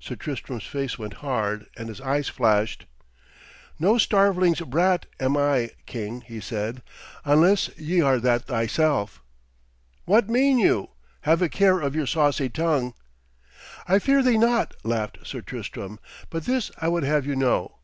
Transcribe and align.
Sir 0.00 0.16
Tristram's 0.16 0.66
face 0.66 0.98
went 0.98 1.14
hard 1.22 1.66
and 1.76 1.88
his 1.88 2.00
eyes 2.00 2.28
flashed. 2.28 2.84
'No 3.78 3.96
starveling's 3.96 4.60
brat 4.62 5.06
am 5.20 5.36
I, 5.36 5.70
king,' 5.86 6.22
he 6.22 6.40
said, 6.40 6.82
'unless 7.24 7.68
ye 7.78 8.00
are 8.00 8.18
that 8.18 8.46
thyself.' 8.46 9.22
'What 10.04 10.28
mean 10.28 10.58
you? 10.58 10.90
Have 11.20 11.42
a 11.42 11.48
care 11.48 11.78
of 11.80 11.94
your 11.94 12.08
saucy 12.08 12.48
tongue.' 12.48 12.94
'I 13.86 14.00
fear 14.00 14.20
thee 14.24 14.36
not,' 14.36 14.74
laughed 14.82 15.18
Sir 15.22 15.42
Tristram, 15.42 16.00
'but 16.28 16.44
this 16.46 16.72
I 16.80 16.88
would 16.88 17.04
have 17.04 17.24
you 17.24 17.36
know. 17.36 17.76